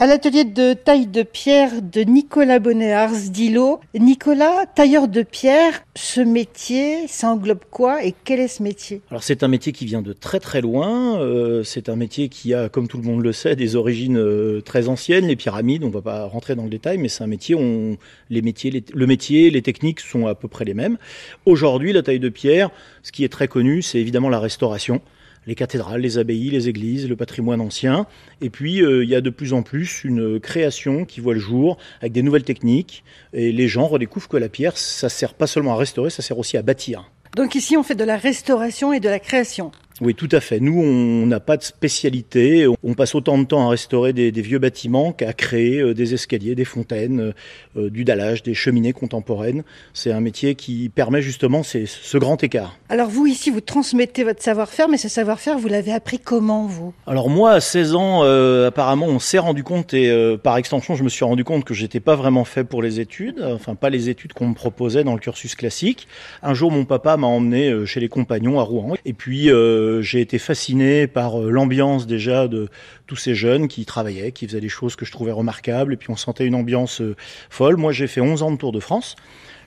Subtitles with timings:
[0.00, 3.80] À l'atelier de taille de pierre de Nicolas Bonnéars d'Ilo.
[3.98, 9.00] Nicolas, tailleur de pierre, ce métier, ça englobe quoi et quel est ce métier?
[9.10, 11.20] Alors c'est un métier qui vient de très très loin.
[11.20, 14.60] Euh, c'est un métier qui a, comme tout le monde le sait, des origines euh,
[14.60, 15.26] très anciennes.
[15.26, 17.56] Les pyramides, on ne va pas rentrer dans le détail, mais c'est un métier.
[17.56, 17.96] On,
[18.30, 20.96] les le métier, les techniques sont à peu près les mêmes.
[21.44, 22.70] Aujourd'hui, la taille de pierre,
[23.02, 25.00] ce qui est très connu, c'est évidemment la restauration
[25.46, 28.06] les cathédrales, les abbayes, les églises, le patrimoine ancien.
[28.40, 31.40] Et puis, euh, il y a de plus en plus une création qui voit le
[31.40, 33.04] jour avec des nouvelles techniques.
[33.32, 36.38] Et les gens redécouvrent que la pierre, ça sert pas seulement à restaurer, ça sert
[36.38, 37.10] aussi à bâtir.
[37.36, 39.70] Donc ici, on fait de la restauration et de la création.
[40.00, 40.60] Oui, tout à fait.
[40.60, 42.66] Nous, on n'a pas de spécialité.
[42.84, 46.54] On passe autant de temps à restaurer des, vieux bâtiments qu'à créer euh, des escaliers,
[46.54, 47.32] des fontaines, euh,
[47.76, 49.64] euh, du dallage, des cheminées contemporaines.
[49.94, 52.78] C'est un métier qui permet justement ce grand écart.
[52.88, 56.94] Alors vous, ici, vous transmettez votre savoir-faire, mais ce savoir-faire, vous l'avez appris comment, vous?
[57.06, 58.22] Alors moi, à 16 ans,
[58.64, 62.00] apparemment, on s'est rendu compte, et par extension, je me suis rendu compte que j'étais
[62.00, 65.20] pas vraiment fait pour les études, enfin pas les études qu'on me proposait dans le
[65.20, 66.06] cursus classique.
[66.42, 70.20] Un jour, mon papa m'a emmené chez les compagnons à Rouen, et puis euh, j'ai
[70.20, 72.68] été fasciné par euh, l'ambiance déjà de
[73.06, 76.10] tous ces jeunes qui travaillaient, qui faisaient des choses que je trouvais remarquables, et puis
[76.10, 77.16] on sentait une ambiance euh,
[77.50, 77.76] folle.
[77.76, 79.16] Moi, j'ai fait 11 ans de Tour de France.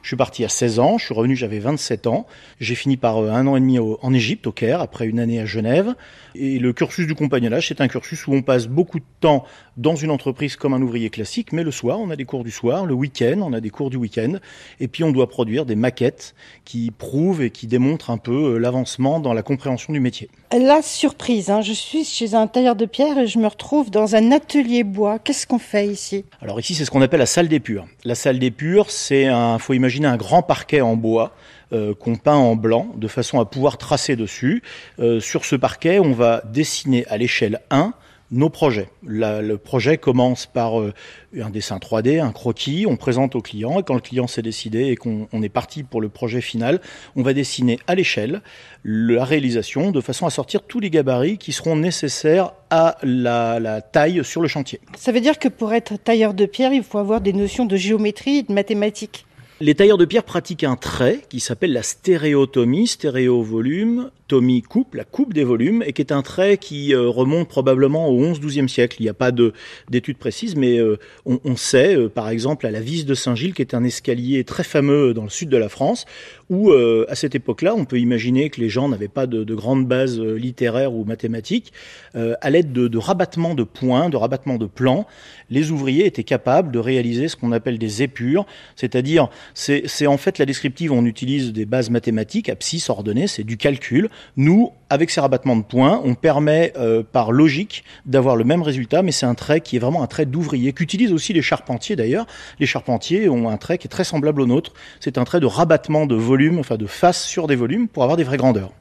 [0.01, 2.25] Je suis parti à 16 ans, je suis revenu, j'avais 27 ans.
[2.59, 5.45] J'ai fini par un an et demi en Égypte, au Caire, après une année à
[5.45, 5.93] Genève.
[6.33, 9.45] Et le cursus du compagnonnage, c'est un cursus où on passe beaucoup de temps
[9.77, 12.51] dans une entreprise comme un ouvrier classique, mais le soir, on a des cours du
[12.51, 14.33] soir, le week-end, on a des cours du week-end,
[14.79, 16.33] et puis on doit produire des maquettes
[16.65, 20.29] qui prouvent et qui démontrent un peu euh, l'avancement dans la compréhension du métier.
[20.51, 24.15] La surprise, hein, je suis chez un tailleur de pierre et je me retrouve dans
[24.15, 25.19] un atelier bois.
[25.19, 26.25] Qu'est-ce qu'on fait ici?
[26.41, 27.85] Alors ici, c'est ce qu'on appelle la salle d'épure.
[28.03, 31.33] La salle d'épure, c'est un, faut imaginer un grand parquet en bois
[31.73, 34.61] euh, qu'on peint en blanc de façon à pouvoir tracer dessus.
[34.99, 37.93] Euh, sur ce parquet, on va dessiner à l'échelle 1
[38.31, 38.87] nos projets.
[39.03, 40.93] le projet commence par euh,
[41.39, 44.85] un dessin 3D, un croquis, on présente au client et quand le client s'est décidé
[44.85, 46.79] et qu'on est parti pour le projet final,
[47.15, 48.41] on va dessiner à l'échelle
[48.85, 53.81] la réalisation de façon à sortir tous les gabarits qui seront nécessaires à la, la
[53.81, 54.79] taille sur le chantier.
[54.97, 57.75] Ça veut dire que pour être tailleur de pierre, il faut avoir des notions de
[57.75, 59.25] géométrie et de mathématiques.
[59.61, 65.03] Les tailleurs de pierre pratiquent un trait qui s'appelle la stéréotomie, stéréo-volume, tomie coupe, la
[65.03, 68.95] coupe des volumes, et qui est un trait qui euh, remonte probablement au 11-12e siècle.
[68.99, 72.79] Il n'y a pas d'études précises, mais euh, on, sait, euh, par exemple, à la
[72.79, 76.05] Vis de Saint-Gilles, qui est un escalier très fameux dans le sud de la France,
[76.49, 79.87] où à cette époque-là, on peut imaginer que les gens n'avaient pas de, de grandes
[79.87, 81.71] bases littéraires ou mathématiques.
[82.13, 85.07] à l'aide de, de rabattements de points, de rabattements de plans,
[85.49, 88.45] les ouvriers étaient capables de réaliser ce qu'on appelle des épures,
[88.75, 93.57] c'est-à-dire c'est en fait la descriptive, on utilise des bases mathématiques, abscisse, ordonnées, c'est du
[93.57, 94.09] calcul.
[94.37, 99.01] Nous, avec ces rabattements de points, on permet euh, par logique d'avoir le même résultat,
[99.01, 102.27] mais c'est un trait qui est vraiment un trait d'ouvrier, qu'utilisent aussi les charpentiers d'ailleurs.
[102.59, 105.45] Les charpentiers ont un trait qui est très semblable au nôtre, c'est un trait de
[105.45, 108.71] rabattement de volume, enfin de face sur des volumes pour avoir des vraies grandeurs.